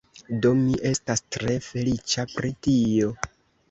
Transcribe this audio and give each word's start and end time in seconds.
Do, 0.45 0.51
mi 0.61 0.79
estas 0.93 1.23
tre 1.37 1.59
feliĉa 1.69 2.29
pri 2.37 2.55
tio 2.67 3.17